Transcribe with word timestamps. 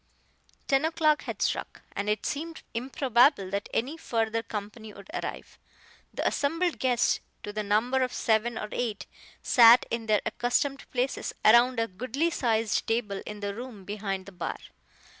Ten 0.67 0.83
o'clock 0.83 1.25
had 1.25 1.43
struck, 1.43 1.83
and 1.95 2.09
it 2.09 2.25
seemed 2.25 2.63
improbable 2.73 3.51
that 3.51 3.69
any 3.71 3.97
further 3.97 4.41
company 4.41 4.91
would 4.93 5.11
arrive. 5.13 5.59
The 6.11 6.27
assembled 6.27 6.79
guests, 6.79 7.19
to 7.43 7.53
the 7.53 7.61
number 7.61 8.01
of 8.01 8.11
seven 8.11 8.57
or 8.57 8.69
eight, 8.71 9.05
sat 9.43 9.85
in 9.91 10.07
their 10.07 10.21
accustomed 10.25 10.89
places 10.89 11.35
around 11.45 11.79
a 11.79 11.87
goodly 11.87 12.31
sized 12.31 12.87
table 12.87 13.21
in 13.27 13.41
the 13.41 13.53
room 13.53 13.85
behind 13.85 14.25
the 14.25 14.31
bar. 14.31 14.57